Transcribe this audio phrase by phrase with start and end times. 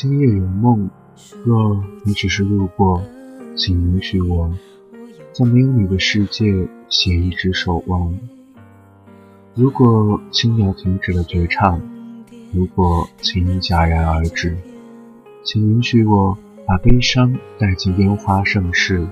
[0.00, 0.88] 今夜有梦，
[1.44, 3.02] 若你只是路过，
[3.56, 4.48] 请允许我，
[5.32, 8.16] 在没有你的世界写一纸守望。
[9.56, 11.82] 如果青鸟停止了绝唱，
[12.54, 14.56] 如果情意戛然而止，
[15.42, 19.04] 请允许我把悲伤带进烟花盛世，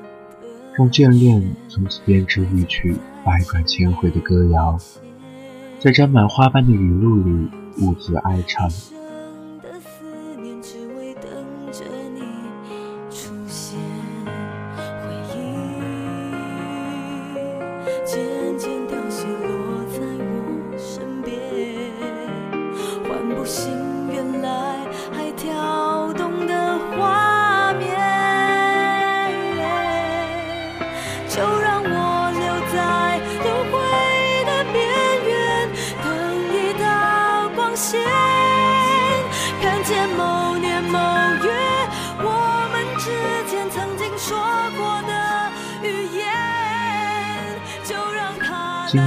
[0.78, 4.78] 让眷恋从此编织一曲百转千回的歌谣，
[5.80, 7.50] 在沾满花瓣的雨露里
[7.80, 8.70] 兀自哀唱。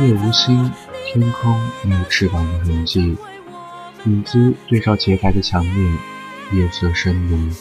[0.06, 0.72] 夜无星，
[1.06, 3.18] 天空没有翅膀的痕迹，
[4.06, 5.98] 影子对照洁白的墙面，
[6.54, 7.52] 夜色深浓。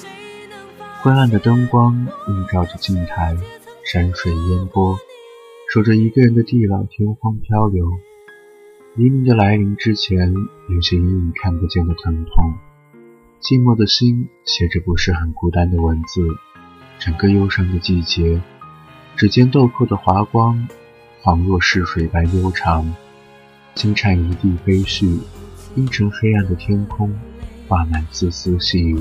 [1.00, 3.36] 昏暗的灯光映照着镜台，
[3.84, 4.96] 山水烟波，
[5.72, 7.90] 守着一个人的地老天荒漂流。
[8.94, 10.32] 黎明的来临之前，
[10.68, 12.54] 有些隐隐看不见的疼痛。
[13.40, 16.20] 寂寞的心写着不是很孤单的文字，
[16.98, 18.40] 整个忧伤的季节，
[19.16, 20.68] 指尖豆蔻的华光。
[21.22, 22.94] 恍若逝水般悠长，
[23.74, 25.18] 金蝉一地飞絮，
[25.74, 27.12] 阴沉黑暗的天空，
[27.66, 28.98] 挂满丝丝细雨。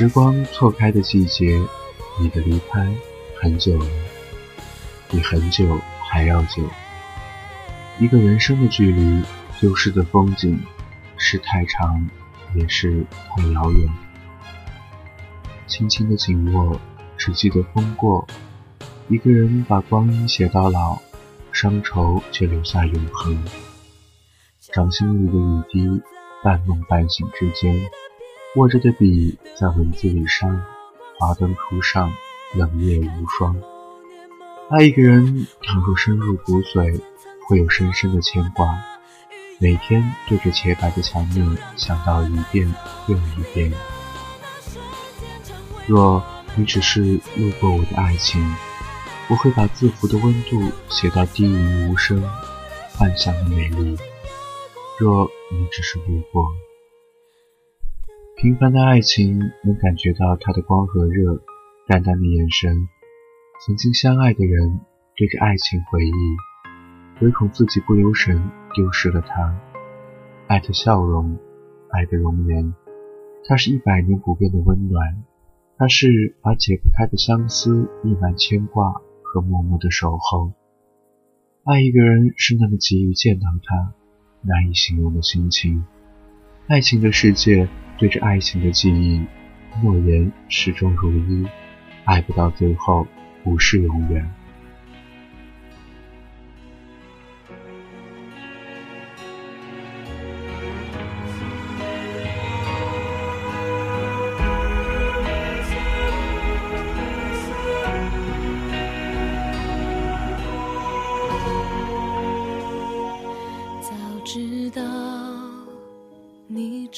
[0.00, 1.60] 时光错开的季节，
[2.18, 2.90] 你的离开
[3.38, 3.86] 很久了，
[5.10, 5.78] 比很久
[6.08, 6.66] 还要久。
[7.98, 9.22] 一个人生的距离，
[9.60, 10.58] 丢失的风景，
[11.18, 12.08] 是太长，
[12.54, 13.92] 也是太遥远。
[15.66, 16.80] 轻轻的紧握，
[17.18, 18.26] 只记得风过。
[19.08, 20.98] 一个人把光阴写到老，
[21.52, 23.38] 伤愁却留下永恒。
[24.72, 26.02] 掌心里的雨滴，
[26.42, 27.78] 半梦半醒之间。
[28.56, 30.64] 握着的笔在文字里删，
[31.16, 32.12] 华灯初上，
[32.52, 33.56] 冷月无双。
[34.70, 37.00] 爱一个人，倘若深入骨髓，
[37.46, 38.76] 会有深深的牵挂。
[39.60, 42.74] 每天对着洁白的墙面，想到一遍
[43.06, 43.72] 又一遍。
[45.86, 46.20] 若
[46.56, 48.44] 你只是路过我的爱情，
[49.28, 52.20] 我会把字符的温度写到低吟无声，
[52.98, 53.96] 幻想的美丽。
[54.98, 56.44] 若你只是路过。
[58.40, 61.42] 平凡的爱情，能感觉到它的光和热，
[61.86, 62.88] 淡淡的眼神。
[63.66, 64.80] 曾经相爱的人，
[65.14, 66.12] 对着爱情回忆，
[67.20, 69.60] 唯恐自己不留神丢失了它。
[70.46, 71.38] 爱的笑容，
[71.90, 72.72] 爱的容颜，
[73.46, 75.22] 它是一百年不变的温暖。
[75.76, 78.90] 它是把解不开的相思溢满牵挂
[79.22, 80.54] 和默默的守候。
[81.64, 83.92] 爱一个人是那么急于见到他，
[84.40, 85.84] 难以形容的心情。
[86.68, 87.68] 爱情的世界。
[88.00, 89.20] 对着爱情的记忆，
[89.82, 91.46] 诺言始终如一，
[92.06, 93.06] 爱不到最后，
[93.44, 94.26] 不是永远。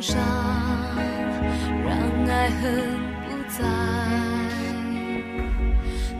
[0.00, 0.18] 伤
[1.84, 1.92] 让
[2.28, 3.58] 爱恨不再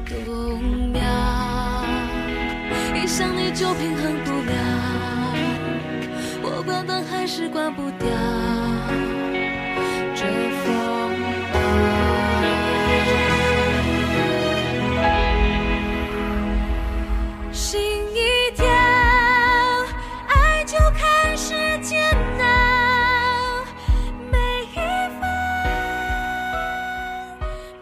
[0.05, 1.01] 动摇。
[2.95, 4.53] 一想你就平衡不了，
[6.43, 8.07] 我关灯还是关不掉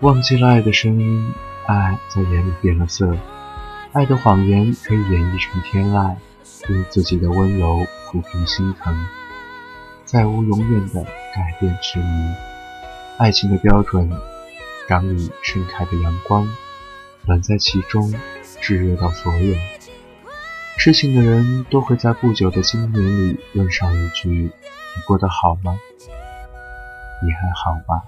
[0.00, 1.34] 忘记了爱的声音，
[1.66, 3.16] 爱在眼里变了色。
[3.92, 6.14] 爱的谎言可以演绎成天籁，
[6.68, 8.96] 用自己的温柔抚平心疼，
[10.04, 12.34] 再无永远的改变之谜。
[13.18, 14.08] 爱情的标准，
[14.86, 16.48] 让你盛开的阳光，
[17.26, 18.14] 暖在其中，
[18.60, 19.56] 炙热到所有。
[20.78, 24.28] 痴情的人都会在不久的今年里问上一句
[24.94, 25.76] ：“你过得好吗？
[27.20, 28.04] 你还好吧？”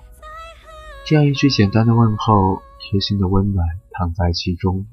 [1.10, 4.86] 这样一句简单的问候，贴心的温暖躺在其中。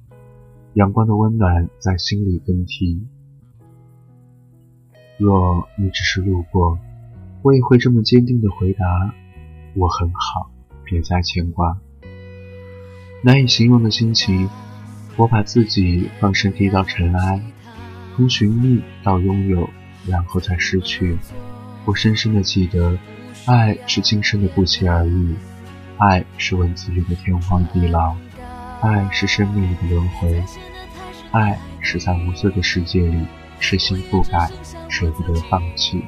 [0.74, 3.06] 阳光的温暖在心里更替。
[5.20, 6.80] 若你只是路过，
[7.44, 9.14] 我也会这么坚定的回答：
[9.76, 10.50] 我很好，
[10.84, 11.80] 别再牵挂。
[13.22, 14.50] 难以形容的心情，
[15.18, 17.40] 我把自己放身低到尘埃，
[18.16, 19.70] 从寻觅到拥有，
[20.08, 21.16] 然后再失去。
[21.86, 22.98] 我深深的记得，
[23.46, 25.36] 爱是今生的不期而遇，
[25.98, 28.16] 爱是文字里的天荒地老。
[28.82, 30.44] 爱是生命里的轮回，
[31.32, 33.26] 爱是在无色的世界里
[33.60, 34.50] 痴心不改，
[34.88, 36.04] 舍不得放弃。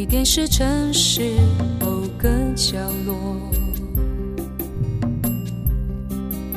[0.00, 1.30] 地点是城市
[1.78, 3.14] 某个角落，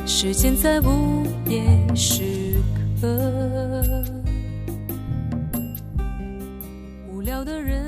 [0.06, 1.62] 时间在午夜
[1.94, 2.54] 时
[2.98, 3.06] 刻。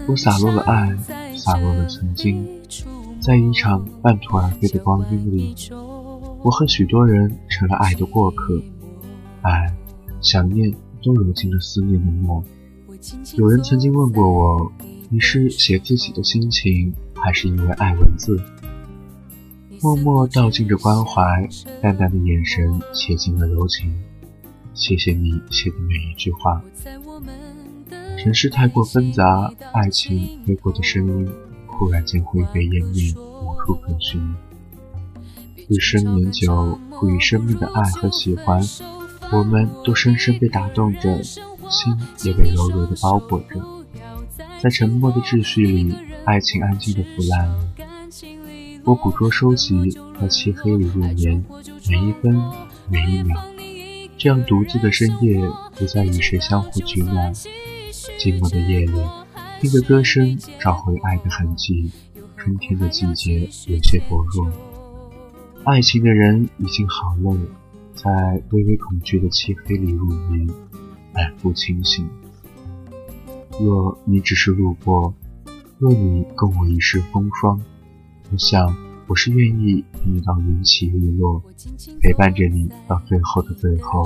[0.07, 0.95] 我洒落了爱，
[1.35, 2.47] 洒落了曾经，
[3.19, 5.57] 在一场半途而废的光阴里，
[6.43, 8.61] 我和许多人成了爱的过客，
[9.41, 9.75] 爱、
[10.21, 10.71] 想念
[11.03, 12.45] 都流进了思念的墨。
[13.39, 14.71] 有人曾经问过我。
[15.09, 18.37] 你是写自己的心情，还是因为爱文字？
[19.81, 21.49] 默默道尽着关怀，
[21.81, 23.95] 淡淡的眼神写尽了柔情。
[24.75, 26.61] 谢谢你写的每一句话。
[28.19, 31.29] 城市太过纷杂，爱情飞过的声音，
[31.69, 34.21] 忽然间灰飞烟灭，无处可寻。
[35.69, 38.61] 一生年久，赋予生命的爱和喜欢，
[39.31, 43.76] 我们都深深被打动着，心也被柔柔的包裹着。
[44.63, 45.95] 在沉默的秩序里，
[46.25, 47.49] 爱情安静的腐烂。
[48.85, 51.45] 我捕捉、收集，在漆黑里入眠，
[51.89, 52.41] 每一分，
[52.89, 53.37] 每一秒。
[54.17, 55.41] 这样独自的深夜，
[55.77, 57.35] 不再与谁相互取暖。
[57.35, 58.93] 寂寞的夜里，
[59.61, 61.91] 听着歌声，找回爱的痕迹。
[62.37, 64.51] 春天的季节有些薄弱，
[65.65, 67.37] 爱情的人已经好累，
[67.95, 70.47] 在微微恐惧的漆黑里入眠，
[71.13, 72.09] 反复清醒。
[73.59, 75.15] 若你只是路过，
[75.79, 77.61] 若你共我一世风霜，
[78.31, 81.43] 我想我是愿意陪你到云起日落，
[82.01, 84.05] 陪伴着你到最后的最后。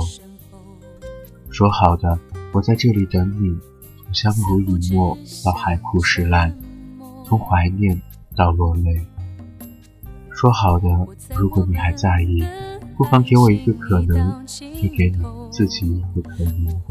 [1.49, 2.17] 说好的，
[2.53, 3.57] 我在这里等你，
[4.03, 6.57] 从相濡以沫到海枯石烂，
[7.25, 8.01] 从怀念
[8.37, 9.05] 到落泪。
[10.29, 10.87] 说好的，
[11.35, 12.41] 如果你还在意，
[12.97, 14.45] 不妨给我一个可能，
[14.81, 16.81] 也给你自己一个可能。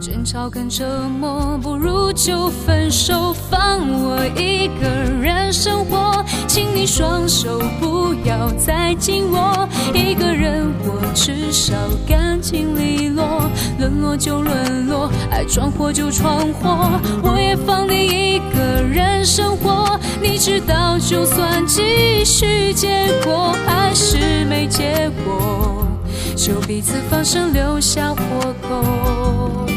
[0.00, 4.88] 争吵更折磨，不如就分手，放我一个
[5.20, 6.24] 人生活。
[6.48, 11.74] 请你双手不要再紧握，一个人我至少
[12.08, 13.50] 干净利落。
[13.78, 20.00] 沦落就沦落，爱闯祸就闯祸，我也放你一个人生活。
[20.22, 25.86] 你知道，就算继续，结果还是没结果，
[26.34, 29.69] 就彼此放生，留下活口。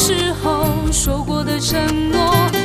[0.00, 1.76] 时候说过的承
[2.12, 2.20] 诺，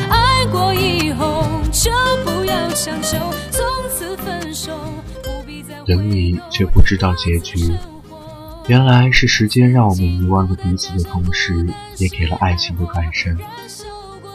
[0.08, 1.92] 爱过以后就
[2.24, 3.18] 不要强求，
[3.50, 4.72] 从此分手。
[5.88, 7.74] 等你却不知道结局，
[8.68, 13.36] 原来是时间让我们遗忘了彼此的同时，也给了爱情的转身。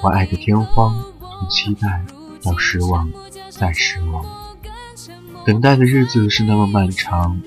[0.03, 2.05] 我爱的天荒，从期待
[2.43, 3.09] 到失望，
[3.49, 4.25] 再失望。
[5.47, 7.41] 等待的日子是那么漫长，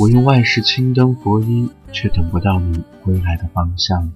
[0.00, 4.10] 我用万事青灯佛衣，却等不到你归来的方向。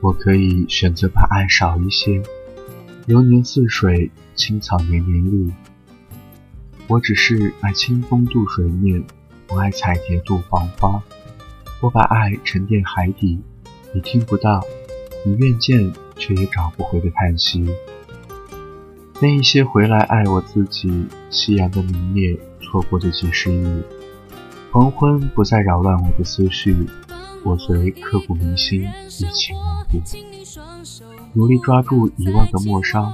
[0.00, 2.22] 我可以选择把爱少一些，
[3.06, 5.50] 流年似水，青草年年绿。
[6.86, 9.02] 我只是爱清风渡水面，
[9.46, 11.02] 不爱彩蝶渡黄花。
[11.80, 13.40] 我把爱沉淀海底，
[13.92, 14.62] 你听不到，
[15.24, 17.66] 你愿见却也找不回的叹息。
[19.20, 23.82] 那一些回来爱我自己，夕阳的明灭，错过的几十亿，
[24.70, 26.76] 黄昏不再扰乱我的思绪。
[27.42, 29.52] 我随刻骨铭心一起
[31.32, 33.12] 努力抓住遗忘的陌梢，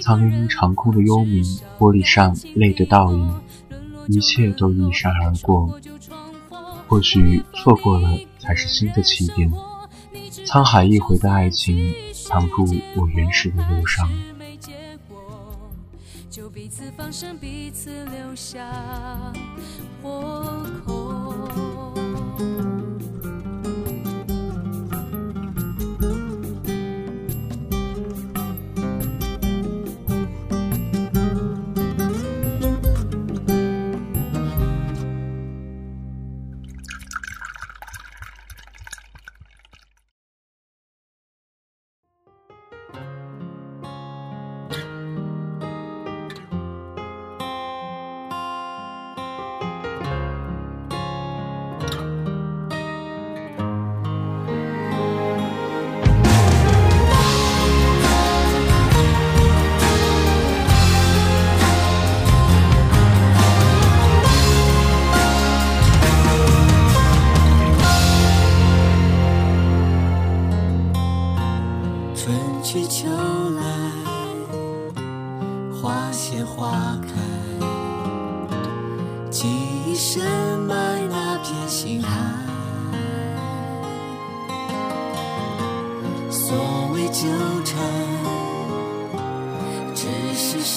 [0.00, 3.34] 苍云长空的幽冥，玻璃上泪的倒影，
[4.08, 5.78] 一切都一闪而过。
[6.86, 9.52] 或许错过了才是新的起点。
[10.46, 14.08] 沧海一回的爱情，藏住我原始的忧伤。
[16.30, 18.70] 就彼此放生，彼此留下
[20.02, 21.07] 活口。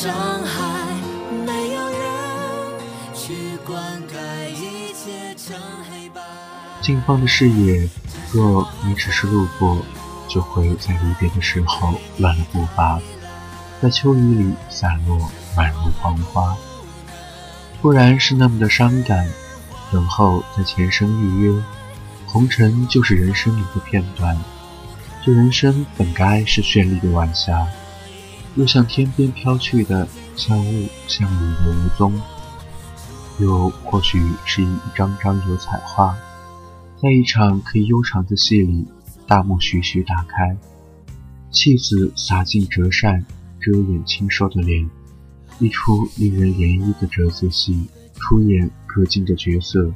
[0.01, 0.11] 伤
[0.43, 0.95] 害，
[1.45, 1.99] 没有人
[3.13, 5.55] 去灌溉一切成
[5.91, 6.19] 黑白。
[6.81, 7.87] 近方的视野，
[8.31, 9.77] 若你只是路过，
[10.27, 12.99] 就会在离别的时候乱了步伐，
[13.79, 15.19] 在秋雨里散落，
[15.55, 16.57] 宛如黄花。
[17.79, 19.29] 突然是那么的伤感，
[19.91, 21.63] 等候在前生预约，
[22.25, 24.35] 红尘就是人生里的片段。
[25.23, 27.67] 这人生本该是绚丽的晚霞，
[28.55, 32.21] 又像天边飘去的像雾像雨的无踪，
[33.39, 36.15] 又或许是一张张油彩画，
[37.01, 38.85] 在一场可以悠长的戏里，
[39.25, 40.57] 大幕徐徐打开，
[41.49, 43.25] 戏子洒尽折扇，
[43.59, 44.89] 遮掩清瘦的脸，
[45.59, 49.91] 一出令人怜意的折子戏，出演各尽的角色。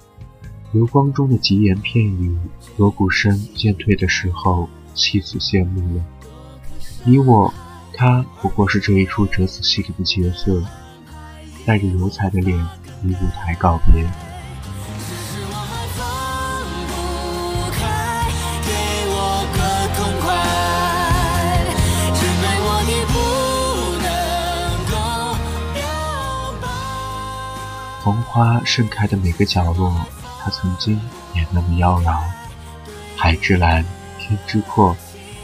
[0.71, 2.38] 流光中的吉言片语，
[2.77, 6.03] 锣鼓声渐退的时候，妻子谢幕了。
[7.05, 7.53] 你我，
[7.97, 10.61] 他不过是这一出折子戏里的角色，
[11.65, 12.57] 带着油彩的脸
[13.03, 14.05] 与舞台告别。
[28.03, 29.91] 红花盛开的每个角落，
[30.39, 30.99] 它曾经
[31.33, 32.21] 也那么妖娆。
[33.17, 33.83] 海之蓝，
[34.19, 34.95] 天之阔，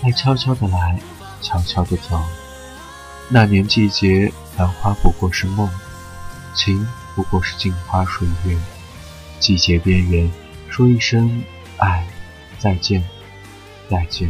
[0.03, 0.99] 爱悄悄的来，
[1.41, 2.21] 悄悄的走。
[3.33, 5.69] 那年季节，繁花不过是梦，
[6.53, 6.85] 情
[7.15, 8.57] 不过是镜花水月。
[9.39, 10.29] 季节边缘，
[10.69, 11.41] 说一声
[11.77, 12.05] 爱，
[12.59, 13.01] 再见，
[13.89, 14.29] 再见。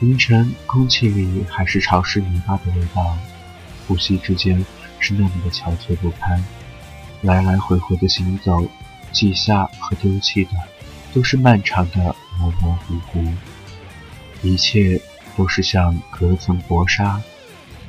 [0.00, 3.18] 凌晨，空气里还是潮湿泥巴的味道，
[3.86, 4.64] 呼吸之间。
[4.98, 6.42] 是那么的憔悴不堪，
[7.20, 8.66] 来来回回的行走，
[9.12, 10.52] 记下和丢弃的，
[11.12, 13.22] 都是漫长的模模糊糊。
[14.42, 14.98] 一切
[15.36, 17.20] 都是像隔层薄纱，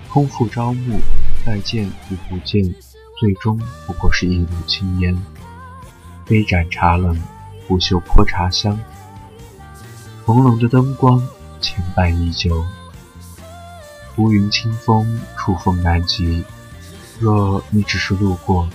[0.09, 0.99] 空腹朝暮，
[1.45, 2.63] 再见与不见，
[3.19, 5.17] 最终不过是一缕青烟。
[6.25, 7.17] 杯盏茶冷，
[7.67, 8.77] 不嗅泼茶香，
[10.25, 11.25] 朦胧的灯光
[11.61, 12.65] 牵绊依旧。
[14.17, 16.43] 乌云清风，触风难及。
[17.19, 18.67] 若你只是路过，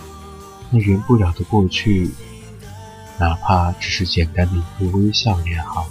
[0.70, 2.10] 那圆不了的过去，
[3.18, 5.86] 哪怕只是简单的一个微笑也好。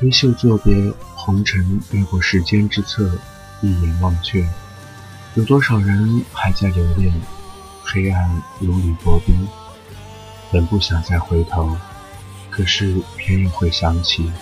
[0.00, 0.74] 微袖作别，
[1.28, 3.18] 红尘越过时间之侧，
[3.60, 4.48] 一眼忘却。
[5.34, 7.12] 有多少人还在留恋？
[7.84, 9.46] 黑暗如履薄冰，
[10.50, 11.76] 本不想再回头，
[12.48, 14.32] 可是偏又会想起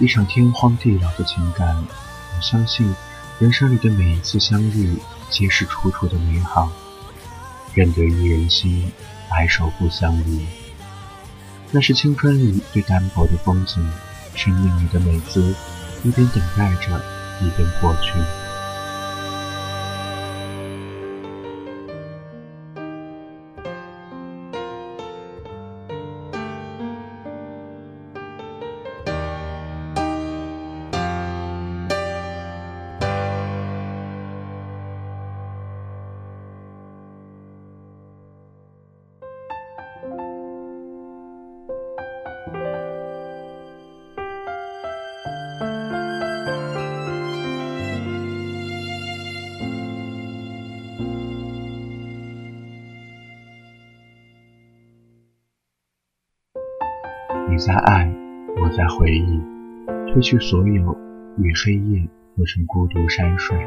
[0.00, 1.76] 一场天荒地老的情感。
[1.76, 2.92] 我相信，
[3.38, 4.98] 人生里的每一次相遇。
[5.30, 6.72] 皆是楚楚的美好，
[7.74, 8.90] 愿得一人心，
[9.30, 10.44] 白首不相离。
[11.70, 13.88] 那是青春里最单薄的风景，
[14.34, 15.54] 生命里的美姿，
[16.02, 17.00] 一边等待着，
[17.40, 18.12] 一边过去。
[57.58, 58.08] 你在爱，
[58.62, 59.40] 我在回忆，
[60.06, 60.96] 褪去所有
[61.38, 63.58] 与黑夜活成孤独山水。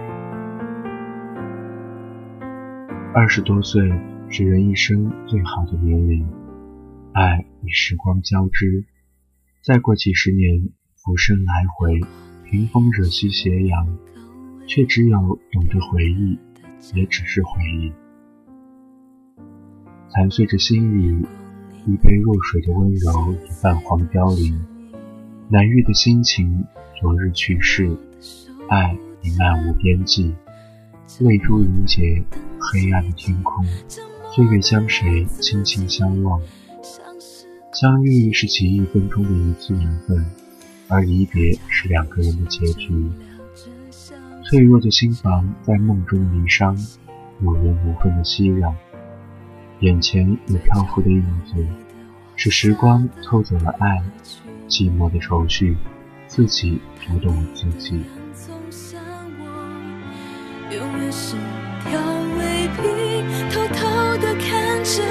[3.13, 3.91] 二十多岁
[4.29, 6.25] 是人一生最好的年龄，
[7.11, 8.85] 爱与时光交织，
[9.61, 11.99] 再过几十年，浮生来回，
[12.49, 13.97] 屏风惹西斜阳，
[14.67, 16.39] 却只有懂得回忆，
[16.95, 17.91] 也只是回忆，
[20.07, 21.27] 残碎着心里。
[21.87, 24.63] 一杯弱水的温柔已泛黄凋零，
[25.49, 26.63] 难愈的心情，
[26.99, 27.89] 昨日去世，
[28.69, 30.31] 爱已漫无边际，
[31.19, 32.23] 泪珠凝结，
[32.59, 33.65] 黑暗的天空，
[34.31, 36.39] 岁月将谁轻轻相望？
[37.73, 40.23] 相遇是奇异分钟的一次缘分，
[40.87, 42.93] 而离别是两个人的结局。
[44.43, 46.77] 脆弱的心房在梦中离殇，
[47.41, 48.71] 有缘无分的熙攘。
[49.81, 51.55] 眼前有漂浮的影子，
[52.35, 53.99] 是时光偷走了爱，
[54.67, 55.75] 寂寞的愁绪，
[56.27, 58.03] 自己读懂了自己。
[60.69, 61.35] 永远是
[61.89, 61.99] 调
[62.37, 65.01] 味品，偷偷的看着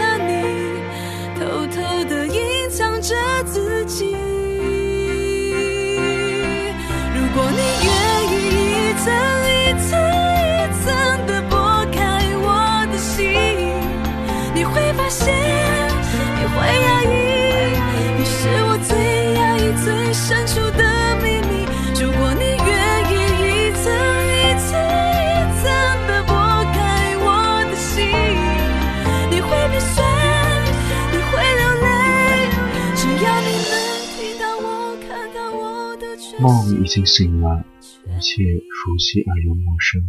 [36.71, 37.65] 你已经醒了，
[38.07, 40.01] 一切熟悉而又陌生。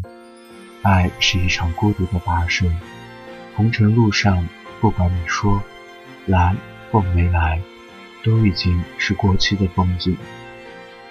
[0.83, 2.67] 爱是一场孤独的跋涉，
[3.55, 4.47] 红尘路上，
[4.79, 5.59] 不管你说
[6.27, 6.55] 来
[6.91, 7.59] 或没来，
[8.23, 10.15] 都已经是过期的风景。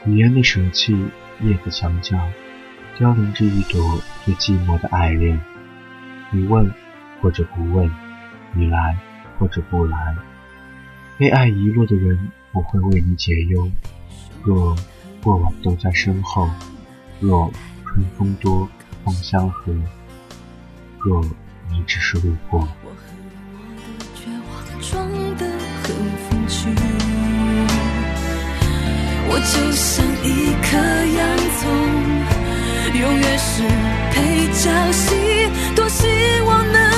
[0.06, 0.92] 语言的舍弃，
[1.40, 2.16] 夜的墙角，
[2.96, 5.40] 凋零着一朵最寂寞的爱恋。
[6.30, 6.72] 你问
[7.20, 7.90] 或者不问，
[8.54, 8.96] 你来
[9.36, 10.16] 或者不来，
[11.18, 13.68] 被爱遗落的人不会为你解忧。
[14.44, 14.76] 若
[15.22, 16.48] 过往都在身后。
[17.20, 17.50] 若
[17.84, 18.68] 春风多，
[19.04, 19.72] 风相和；
[20.98, 21.22] 若
[21.70, 22.66] 你只是路过。
[29.32, 30.28] 我就像一
[30.62, 30.76] 颗
[31.16, 31.20] 洋
[31.58, 31.62] 葱，
[33.00, 33.62] 永远是
[34.12, 34.16] 配
[34.52, 35.14] 角戏，
[35.76, 36.08] 多希
[36.46, 36.89] 望能。